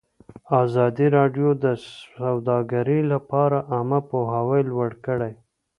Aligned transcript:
ازادي 0.63 1.07
راډیو 1.17 1.49
د 1.63 1.65
سوداګري 2.15 2.99
لپاره 3.11 3.57
عامه 3.73 3.99
پوهاوي 4.09 4.61
لوړ 4.71 4.91
کړی. 5.05 5.33